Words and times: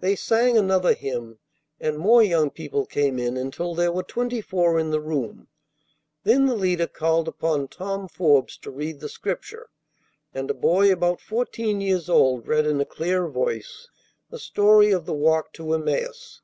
They 0.00 0.16
sang 0.16 0.58
another 0.58 0.92
hymn, 0.92 1.38
and 1.80 1.96
more 1.96 2.22
young 2.22 2.50
people 2.50 2.84
came 2.84 3.18
in 3.18 3.38
until 3.38 3.74
there 3.74 3.90
were 3.90 4.02
twenty 4.02 4.42
four 4.42 4.78
in 4.78 4.90
the 4.90 5.00
room. 5.00 5.48
Then 6.24 6.44
the 6.44 6.54
leader 6.54 6.86
called 6.86 7.26
upon 7.26 7.68
Tom 7.68 8.06
Forbes 8.06 8.58
to 8.58 8.70
read 8.70 9.00
the 9.00 9.08
Scripture, 9.08 9.70
and 10.34 10.50
a 10.50 10.52
boy 10.52 10.92
about 10.92 11.22
fourteen 11.22 11.80
years 11.80 12.10
old 12.10 12.46
read 12.46 12.66
in 12.66 12.82
a 12.82 12.84
clear 12.84 13.26
voice 13.26 13.88
the 14.28 14.38
story 14.38 14.90
of 14.92 15.06
the 15.06 15.14
walk 15.14 15.54
to 15.54 15.72
Emmaus. 15.72 16.42